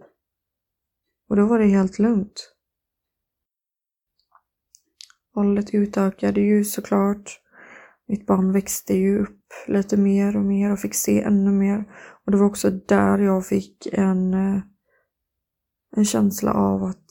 Och 1.29 1.35
då 1.35 1.45
var 1.45 1.59
det 1.59 1.65
helt 1.65 1.99
lugnt. 1.99 2.55
Våldet 5.39 5.73
utökade 5.73 6.41
ju 6.41 6.63
såklart. 6.63 7.39
Mitt 8.07 8.25
barn 8.25 8.51
växte 8.51 8.93
ju 8.93 9.19
upp 9.19 9.45
lite 9.67 9.97
mer 9.97 10.37
och 10.37 10.45
mer 10.45 10.71
och 10.71 10.79
fick 10.79 10.95
se 10.95 11.21
ännu 11.21 11.51
mer. 11.51 11.85
Och 12.25 12.31
det 12.31 12.37
var 12.37 12.45
också 12.45 12.69
där 12.69 13.19
jag 13.19 13.45
fick 13.45 13.87
en, 13.91 14.33
eh, 14.33 14.61
en 15.95 16.05
känsla 16.05 16.53
av 16.53 16.83
att 16.83 17.05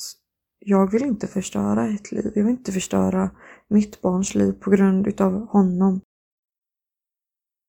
jag 0.59 0.93
vill 0.93 1.03
inte 1.03 1.27
förstöra 1.27 1.89
ett 1.89 2.13
liv. 2.13 2.33
Jag 2.35 2.45
vill 2.45 2.53
inte 2.53 2.73
förstöra 2.73 3.31
mitt 3.69 4.01
barns 4.01 4.35
liv 4.35 4.53
på 4.53 4.71
grund 4.71 5.07
utav 5.07 5.47
honom. 5.47 6.01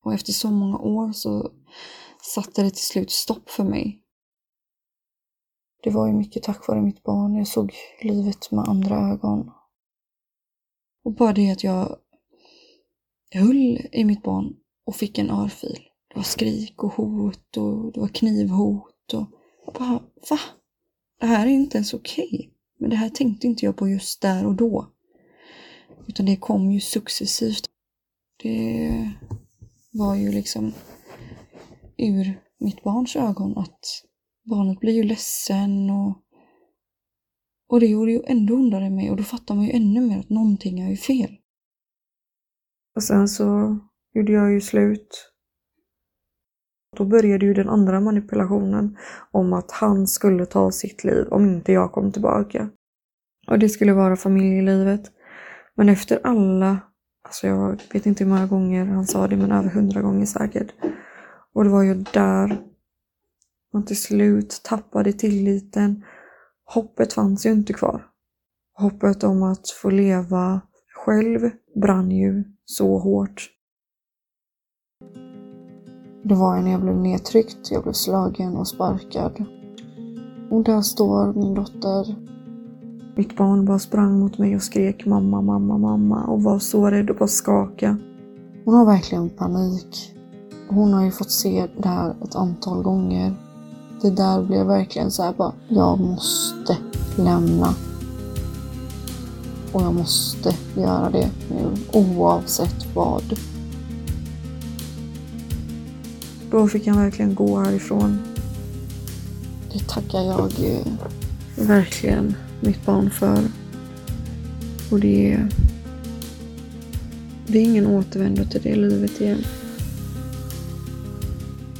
Och 0.05 0.13
efter 0.13 0.31
så 0.31 0.51
många 0.51 0.77
år 0.77 1.11
så 1.11 1.51
satte 2.35 2.63
det 2.63 2.69
till 2.69 2.87
slut 2.87 3.11
stopp 3.11 3.49
för 3.49 3.63
mig. 3.63 4.01
Det 5.83 5.89
var 5.89 6.07
ju 6.07 6.13
mycket 6.13 6.43
tack 6.43 6.67
vare 6.67 6.81
mitt 6.81 7.03
barn. 7.03 7.35
Jag 7.35 7.47
såg 7.47 7.73
livet 8.01 8.51
med 8.51 8.67
andra 8.67 8.95
ögon. 8.95 9.51
Och 11.09 11.15
bara 11.15 11.33
det 11.33 11.51
att 11.51 11.63
jag 11.63 11.97
höll 13.33 13.87
i 13.91 14.03
mitt 14.05 14.23
barn 14.23 14.55
och 14.85 14.95
fick 14.95 15.17
en 15.17 15.29
örfil. 15.29 15.79
Det 16.09 16.15
var 16.15 16.23
skrik 16.23 16.83
och 16.83 16.93
hot 16.93 17.57
och 17.57 17.93
det 17.93 17.99
var 17.99 18.07
knivhot 18.07 19.13
och 19.13 19.27
bara, 19.73 20.03
va? 20.29 20.39
Det 21.19 21.25
här 21.25 21.47
är 21.47 21.51
inte 21.51 21.77
ens 21.77 21.93
okej. 21.93 22.29
Okay. 22.33 22.49
Men 22.79 22.89
det 22.89 22.95
här 22.95 23.09
tänkte 23.09 23.47
inte 23.47 23.65
jag 23.65 23.77
på 23.77 23.89
just 23.89 24.21
där 24.21 24.45
och 24.45 24.55
då. 24.55 24.91
Utan 26.07 26.25
det 26.25 26.35
kom 26.35 26.71
ju 26.71 26.79
successivt. 26.79 27.65
Det 28.43 29.11
var 29.91 30.15
ju 30.15 30.31
liksom 30.31 30.73
ur 31.97 32.41
mitt 32.59 32.83
barns 32.83 33.15
ögon 33.15 33.57
att 33.57 34.03
barnet 34.43 34.79
blir 34.79 34.93
ju 34.93 35.03
ledsen 35.03 35.89
och 35.89 36.17
och 37.69 37.79
det 37.79 37.85
gjorde 37.85 38.11
ju 38.11 38.21
ändå 38.25 38.53
ondare 38.53 38.89
mig 38.89 39.11
och 39.11 39.17
då 39.17 39.23
fattar 39.23 39.55
man 39.55 39.65
ju 39.65 39.71
ännu 39.71 40.01
mer 40.01 40.19
att 40.19 40.29
någonting 40.29 40.79
är 40.79 40.89
ju 40.89 40.97
fel. 40.97 41.29
Och 42.95 43.03
sen 43.03 43.27
så 43.27 43.79
gjorde 44.13 44.31
jag 44.31 44.51
ju 44.51 44.61
slut. 44.61 45.31
Då 46.97 47.05
började 47.05 47.45
ju 47.45 47.53
den 47.53 47.69
andra 47.69 47.99
manipulationen 47.99 48.97
om 49.31 49.53
att 49.53 49.71
han 49.71 50.07
skulle 50.07 50.45
ta 50.45 50.71
sitt 50.71 51.03
liv 51.03 51.27
om 51.31 51.45
inte 51.45 51.71
jag 51.71 51.91
kom 51.91 52.11
tillbaka. 52.11 52.69
Och 53.47 53.59
det 53.59 53.69
skulle 53.69 53.93
vara 53.93 54.15
familjelivet. 54.15 55.11
Men 55.75 55.89
efter 55.89 56.19
alla, 56.23 56.79
alltså 57.23 57.47
jag 57.47 57.81
vet 57.93 58.05
inte 58.05 58.23
hur 58.23 58.31
många 58.31 58.47
gånger 58.47 58.85
han 58.85 59.07
sa 59.07 59.27
det, 59.27 59.37
men 59.37 59.51
över 59.51 59.69
hundra 59.69 60.01
gånger 60.01 60.25
säkert. 60.25 60.73
Och 61.53 61.63
det 61.63 61.69
var 61.69 61.83
ju 61.83 61.93
där 61.93 62.61
man 63.73 63.85
till 63.85 64.01
slut 64.01 64.61
tappade 64.63 65.13
tilliten 65.13 66.03
Hoppet 66.73 67.13
fanns 67.13 67.45
ju 67.45 67.51
inte 67.51 67.73
kvar. 67.73 68.05
Hoppet 68.77 69.23
om 69.23 69.43
att 69.43 69.69
få 69.69 69.89
leva 69.89 70.61
själv 71.05 71.49
brann 71.81 72.11
ju 72.11 72.43
så 72.65 72.97
hårt. 72.97 73.49
Det 76.23 76.35
var 76.35 76.61
när 76.61 76.71
jag 76.71 76.81
blev 76.81 76.97
nedtryckt, 76.97 77.71
jag 77.71 77.83
blev 77.83 77.93
slagen 77.93 78.57
och 78.57 78.67
sparkad. 78.67 79.45
Och 80.51 80.63
där 80.63 80.81
står 80.81 81.33
min 81.33 81.53
dotter. 81.53 82.15
Mitt 83.15 83.37
barn 83.37 83.65
bara 83.65 83.79
sprang 83.79 84.19
mot 84.19 84.37
mig 84.37 84.55
och 84.55 84.63
skrek 84.63 85.05
mamma, 85.05 85.41
mamma, 85.41 85.77
mamma 85.77 86.25
och 86.25 86.43
var 86.43 86.59
så 86.59 86.89
rädd 86.89 87.09
och 87.09 87.15
bara 87.15 87.27
skaka. 87.27 87.97
Hon 88.65 88.73
har 88.73 88.85
verkligen 88.85 89.29
panik. 89.29 90.15
Hon 90.69 90.93
har 90.93 91.05
ju 91.05 91.11
fått 91.11 91.31
se 91.31 91.67
det 91.77 91.87
här 91.87 92.15
ett 92.23 92.35
antal 92.35 92.83
gånger 92.83 93.48
det 94.01 94.09
där 94.09 94.41
blev 94.41 94.65
verkligen 94.65 95.11
så 95.11 95.23
här 95.23 95.33
bara, 95.33 95.53
jag 95.67 95.99
måste 95.99 96.77
lämna. 97.15 97.75
Och 99.71 99.81
jag 99.81 99.93
måste 99.93 100.55
göra 100.75 101.09
det 101.09 101.29
nu, 101.49 101.71
oavsett 101.93 102.95
vad. 102.95 103.39
Då 106.51 106.67
fick 106.67 106.87
han 106.87 106.97
verkligen 106.97 107.35
gå 107.35 107.59
härifrån. 107.59 108.19
Det 109.73 109.87
tackar 109.87 110.21
jag 110.21 110.51
eh, 110.59 110.87
verkligen 111.55 112.35
mitt 112.61 112.85
barn 112.85 113.09
för. 113.11 113.43
Och 114.91 114.99
det 114.99 115.33
är, 115.33 115.49
det 117.47 117.59
är 117.59 117.63
ingen 117.63 117.87
återvändo 117.87 118.45
till 118.45 118.61
det 118.61 118.75
livet 118.75 119.21
igen. 119.21 119.43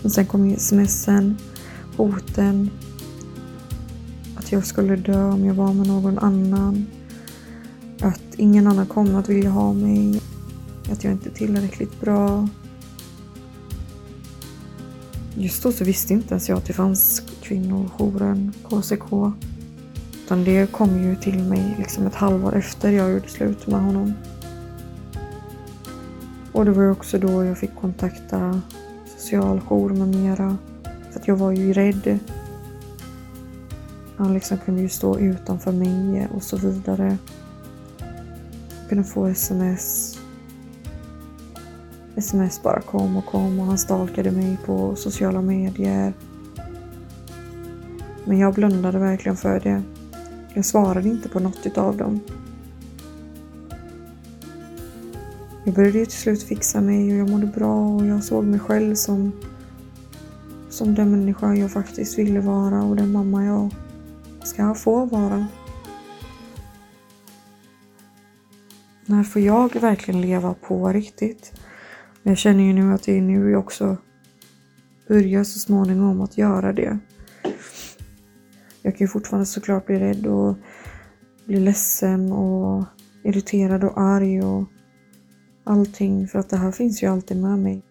Och 0.03 0.11
sen 0.11 0.25
kom 0.25 0.55
smsen 0.57 1.37
hoten. 1.99 2.69
Att 4.35 4.51
jag 4.51 4.65
skulle 4.65 4.95
dö 4.95 5.23
om 5.23 5.45
jag 5.45 5.53
var 5.53 5.73
med 5.73 5.87
någon 5.87 6.19
annan. 6.19 6.85
Att 8.01 8.35
ingen 8.37 8.67
annan 8.67 8.85
kommer 8.85 9.19
att 9.19 9.29
vilja 9.29 9.49
ha 9.49 9.73
mig. 9.73 10.21
Att 10.91 11.03
jag 11.03 11.13
inte 11.13 11.29
är 11.29 11.33
tillräckligt 11.33 12.01
bra. 12.01 12.47
Just 15.35 15.63
då 15.63 15.71
så 15.71 15.83
visste 15.83 16.13
inte 16.13 16.29
ens 16.29 16.49
jag 16.49 16.57
att 16.57 16.65
det 16.65 16.73
fanns 16.73 17.21
kvinnojouren 17.41 18.53
KCK. 18.69 19.33
Utan 20.25 20.43
det 20.43 20.71
kom 20.71 21.03
ju 21.03 21.15
till 21.15 21.43
mig 21.43 21.75
liksom 21.77 22.07
ett 22.07 22.15
halvår 22.15 22.55
efter 22.55 22.91
jag 22.91 23.11
gjorde 23.11 23.29
slut 23.29 23.67
med 23.67 23.81
honom. 23.81 24.13
Och 26.51 26.65
det 26.65 26.71
var 26.71 26.83
ju 26.83 26.91
också 26.91 27.17
då 27.17 27.43
jag 27.43 27.57
fick 27.57 27.75
kontakta 27.75 28.61
socialjour 29.17 29.89
med 29.89 30.07
mera. 30.07 30.57
För 31.19 31.23
att 31.23 31.27
jag 31.27 31.35
var 31.35 31.51
ju 31.51 31.73
rädd. 31.73 32.19
Han 34.17 34.33
liksom 34.33 34.57
kunde 34.57 34.81
ju 34.81 34.89
stå 34.89 35.19
utanför 35.19 35.71
mig 35.71 36.27
och 36.35 36.43
så 36.43 36.57
vidare. 36.57 37.17
Jag 38.79 38.89
kunde 38.89 39.03
få 39.03 39.25
sms. 39.27 40.17
Sms 42.15 42.63
bara 42.63 42.81
kom 42.81 43.17
och 43.17 43.25
kom 43.25 43.59
och 43.59 43.65
han 43.65 43.77
stalkade 43.77 44.31
mig 44.31 44.57
på 44.65 44.95
sociala 44.95 45.41
medier. 45.41 46.13
Men 48.25 48.37
jag 48.37 48.53
blundade 48.53 48.99
verkligen 48.99 49.37
för 49.37 49.59
det. 49.59 49.81
Jag 50.53 50.65
svarade 50.65 51.09
inte 51.09 51.29
på 51.29 51.39
något 51.39 51.65
utav 51.65 51.97
dem. 51.97 52.19
Jag 55.63 55.73
började 55.73 55.97
ju 55.99 56.05
till 56.05 56.17
slut 56.19 56.43
fixa 56.43 56.81
mig 56.81 57.11
och 57.11 57.17
jag 57.17 57.29
mådde 57.29 57.47
bra 57.47 57.95
och 57.95 58.05
jag 58.05 58.23
såg 58.23 58.43
mig 58.43 58.59
själv 58.59 58.95
som, 58.95 59.31
som 60.79 60.95
den 60.95 61.11
människa 61.11 61.55
jag 61.55 61.71
faktiskt 61.71 62.19
ville 62.19 62.39
vara 62.39 62.83
och 62.83 62.95
den 62.95 63.11
mamma 63.11 63.45
jag 63.45 63.69
ska 64.43 64.73
få 64.73 65.05
vara. 65.05 65.47
När 69.05 69.23
får 69.23 69.41
jag 69.41 69.81
verkligen 69.81 70.21
leva 70.21 70.53
på 70.53 70.87
riktigt? 70.87 71.51
Men 72.23 72.31
jag 72.31 72.37
känner 72.37 72.63
ju 72.63 72.73
nu 72.73 72.93
att 72.93 73.03
det 73.03 73.17
är 73.17 73.21
nu 73.21 73.51
jag 73.51 73.59
också 73.59 73.97
börjar 75.07 75.43
så 75.43 75.59
småningom 75.59 76.21
att 76.21 76.37
göra 76.37 76.73
det. 76.73 76.99
Jag 78.81 78.97
kan 78.97 79.05
ju 79.05 79.07
fortfarande 79.07 79.45
såklart 79.45 79.85
bli 79.85 79.99
rädd 79.99 80.27
och 80.27 80.55
bli 81.45 81.59
ledsen 81.59 82.31
och 82.31 82.85
irriterad 83.23 83.83
och 83.83 84.01
arg 84.01 84.41
och 84.41 84.63
allting 85.63 86.27
för 86.27 86.39
att 86.39 86.49
det 86.49 86.57
här 86.57 86.71
finns 86.71 87.03
ju 87.03 87.07
alltid 87.07 87.41
med 87.41 87.59
mig. 87.59 87.88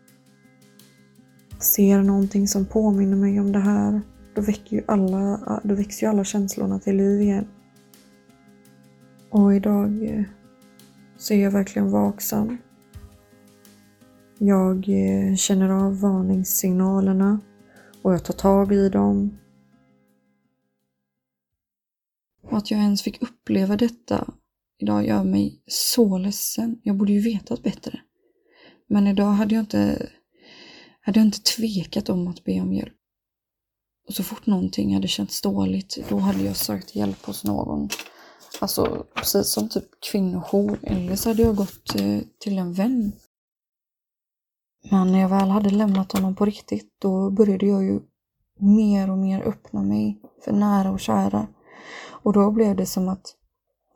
Ser 1.58 2.02
någonting 2.02 2.48
som 2.48 2.66
påminner 2.66 3.16
mig 3.16 3.40
om 3.40 3.52
det 3.52 3.58
här, 3.58 4.00
då, 4.34 4.42
väcker 4.42 4.76
ju 4.76 4.84
alla, 4.86 5.60
då 5.64 5.74
väcks 5.74 6.02
ju 6.02 6.06
alla 6.06 6.24
känslorna 6.24 6.78
till 6.78 6.96
liv 6.96 7.20
igen. 7.20 7.48
Och 9.30 9.54
idag 9.54 10.04
eh, 10.04 10.24
så 11.16 11.34
är 11.34 11.42
jag 11.42 11.50
verkligen 11.50 11.90
vaksam. 11.90 12.58
Jag 14.38 14.76
eh, 14.88 15.36
känner 15.36 15.68
av 15.68 16.00
varningssignalerna 16.00 17.40
och 18.02 18.12
jag 18.12 18.24
tar 18.24 18.34
tag 18.34 18.72
i 18.72 18.88
dem. 18.88 19.38
Och 22.42 22.58
att 22.58 22.70
jag 22.70 22.80
ens 22.80 23.02
fick 23.02 23.22
uppleva 23.22 23.76
detta 23.76 24.34
idag 24.78 25.06
gör 25.06 25.24
mig 25.24 25.62
så 25.66 26.18
ledsen. 26.18 26.80
Jag 26.82 26.96
borde 26.96 27.12
ju 27.12 27.20
vetat 27.20 27.62
bättre. 27.62 28.00
Men 28.86 29.06
idag 29.06 29.32
hade 29.32 29.54
jag 29.54 29.62
inte, 29.62 30.08
hade 31.08 31.20
jag 31.20 31.26
inte 31.26 31.42
tvekat 31.42 32.08
om 32.08 32.28
att 32.28 32.44
be 32.44 32.60
om 32.60 32.72
hjälp. 32.72 32.94
Och 34.08 34.14
så 34.14 34.22
fort 34.22 34.46
någonting 34.46 34.94
hade 34.94 35.08
känts 35.08 35.42
dåligt, 35.42 35.98
då 36.08 36.18
hade 36.18 36.42
jag 36.42 36.56
sökt 36.56 36.96
hjälp 36.96 37.26
hos 37.26 37.44
någon. 37.44 37.88
Alltså 38.60 39.06
precis 39.14 39.48
som 39.52 39.68
typ 39.68 39.84
kvinnojour. 40.10 40.78
Eller 40.82 41.16
så 41.16 41.28
hade 41.28 41.42
jag 41.42 41.56
gått 41.56 41.94
eh, 41.94 42.20
till 42.38 42.58
en 42.58 42.72
vän. 42.72 43.12
Men 44.90 45.12
när 45.12 45.20
jag 45.20 45.28
väl 45.28 45.48
hade 45.48 45.70
lämnat 45.70 46.12
honom 46.12 46.34
på 46.34 46.44
riktigt, 46.44 46.96
då 46.98 47.30
började 47.30 47.66
jag 47.66 47.84
ju 47.84 48.00
mer 48.58 49.10
och 49.10 49.18
mer 49.18 49.42
öppna 49.42 49.82
mig 49.82 50.20
för 50.44 50.52
nära 50.52 50.90
och 50.90 51.00
kära. 51.00 51.46
Och 52.08 52.32
då 52.32 52.50
blev 52.50 52.76
det 52.76 52.86
som 52.86 53.08
att 53.08 53.34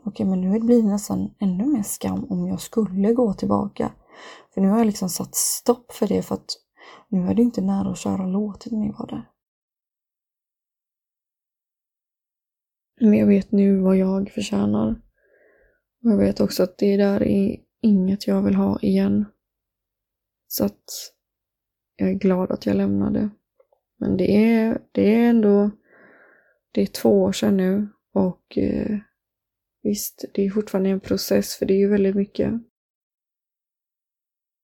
okej, 0.04 0.26
men 0.26 0.40
nu 0.40 0.60
blir 0.60 0.82
det 0.82 0.88
nästan 0.88 1.34
ännu 1.40 1.66
mer 1.66 1.82
skam 1.82 2.24
om 2.30 2.46
jag 2.46 2.60
skulle 2.60 3.12
gå 3.12 3.34
tillbaka. 3.34 3.92
För 4.54 4.60
nu 4.60 4.68
har 4.68 4.78
jag 4.78 4.86
liksom 4.86 5.08
satt 5.08 5.34
stopp 5.34 5.92
för 5.92 6.06
det 6.06 6.22
för 6.22 6.34
att 6.34 6.56
nu 7.08 7.26
är 7.26 7.34
det 7.34 7.42
inte 7.42 7.60
nära 7.60 7.90
att 7.90 7.98
köra 7.98 8.26
låt 8.26 8.70
när 8.70 8.78
ni 8.78 8.92
var 8.98 9.06
där. 9.06 9.28
Men 13.00 13.18
jag 13.18 13.26
vet 13.26 13.52
nu 13.52 13.80
vad 13.80 13.96
jag 13.96 14.30
förtjänar. 14.30 14.90
Och 16.04 16.10
jag 16.10 16.18
vet 16.18 16.40
också 16.40 16.62
att 16.62 16.78
det 16.78 16.96
där 16.96 17.22
är 17.22 17.56
inget 17.80 18.26
jag 18.26 18.42
vill 18.42 18.54
ha 18.54 18.78
igen. 18.80 19.24
Så 20.48 20.64
att 20.64 20.84
jag 21.96 22.10
är 22.10 22.14
glad 22.14 22.50
att 22.50 22.66
jag 22.66 22.76
lämnade. 22.76 23.30
Men 23.96 24.16
det 24.16 24.36
är, 24.36 24.82
det 24.92 25.14
är 25.14 25.30
ändå, 25.30 25.70
det 26.72 26.82
är 26.82 26.86
två 26.86 27.22
år 27.22 27.32
sedan 27.32 27.56
nu 27.56 27.88
och 28.12 28.58
eh, 28.58 28.98
visst, 29.82 30.24
det 30.34 30.42
är 30.46 30.50
fortfarande 30.50 30.90
en 30.90 31.00
process 31.00 31.54
för 31.54 31.66
det 31.66 31.74
är 31.74 31.78
ju 31.78 31.88
väldigt 31.88 32.16
mycket. 32.16 32.52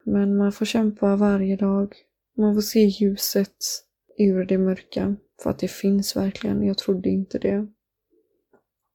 Men 0.04 0.36
man 0.36 0.52
får 0.52 0.66
kämpa 0.66 1.16
varje 1.16 1.56
dag. 1.56 1.94
Man 2.38 2.54
får 2.54 2.62
se 2.62 2.80
ljuset 2.80 3.56
ur 4.18 4.44
det 4.44 4.58
mörka. 4.58 5.16
För 5.42 5.50
att 5.50 5.58
det 5.58 5.68
finns 5.68 6.16
verkligen. 6.16 6.62
Jag 6.62 6.78
trodde 6.78 7.08
inte 7.08 7.38
det. 7.38 7.66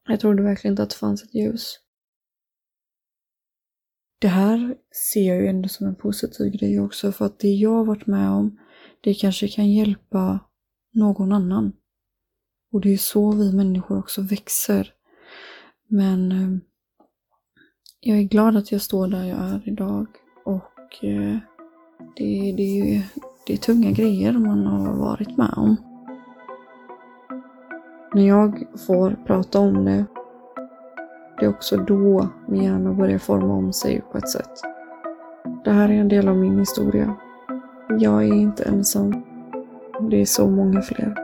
Jag 0.08 0.20
trodde 0.20 0.44
verkligen 0.44 0.74
inte 0.74 0.84
att 0.84 0.90
det 0.90 0.96
fanns 0.96 1.24
ett 1.24 1.36
ljus. 1.36 1.80
Det 4.20 4.28
här 4.28 4.76
ser 5.12 5.28
jag 5.28 5.38
ju 5.38 5.48
ändå 5.48 5.70
som 5.70 5.88
en 5.88 5.96
positiv 5.96 6.52
grej 6.52 6.80
också 6.80 7.12
för 7.12 7.26
att 7.26 7.40
det 7.40 7.48
jag 7.48 7.86
varit 7.86 8.08
med 8.08 8.30
om, 8.30 8.60
det 9.02 9.14
kanske 9.14 9.48
kan 9.48 9.72
hjälpa 9.72 10.40
någon 10.94 11.32
annan. 11.32 11.74
Och 12.72 12.82
det 12.82 12.94
är 12.94 12.98
så 12.98 13.32
vi 13.32 13.54
människor 13.54 14.00
också 14.00 14.22
växer. 14.22 14.94
Men 15.88 16.32
eh, 16.32 16.58
jag 18.00 18.18
är 18.18 18.24
glad 18.24 18.58
att 18.58 18.72
jag 18.72 18.82
står 18.82 19.08
där 19.08 19.24
jag 19.24 19.40
är 19.40 19.62
idag 19.66 20.08
och 20.46 21.04
eh, 21.04 21.38
det, 22.16 22.54
det, 22.58 23.04
det 23.46 23.54
är 23.54 23.58
tunga 23.58 23.92
grejer 23.92 24.34
man 24.34 24.68
har 24.68 24.94
varit 24.94 25.38
med 25.38 25.54
om. 25.58 25.76
När 28.14 28.28
jag 28.28 28.64
får 28.88 29.16
prata 29.26 29.60
om 29.60 29.86
det, 29.86 30.06
det 31.40 31.46
är 31.46 31.50
också 31.50 31.78
då 31.78 32.30
min 32.48 32.64
hjärna 32.64 32.94
börjar 32.94 33.18
forma 33.18 33.54
om 33.54 33.74
sig 33.74 34.02
på 34.12 34.18
ett 34.18 34.30
sätt. 34.30 34.62
Det 35.64 35.72
här 35.72 35.90
är 35.90 35.94
en 35.94 36.08
del 36.08 36.28
av 36.28 36.38
min 36.38 36.60
historia. 36.60 37.16
Jag 38.00 38.24
är 38.24 38.34
inte 38.34 38.64
ensam. 38.64 39.24
Det 40.10 40.22
är 40.22 40.26
så 40.26 40.50
många 40.50 40.82
fler. 40.82 41.23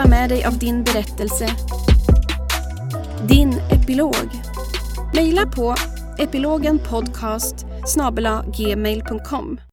Dela 0.00 0.10
med 0.10 0.28
dig 0.28 0.44
av 0.44 0.58
din 0.58 0.84
berättelse, 0.84 1.48
din 3.28 3.52
epilog, 3.70 4.28
mejla 5.14 5.46
på 5.46 5.74
epilogenpodcast 6.18 7.66
gmail.com 8.56 9.69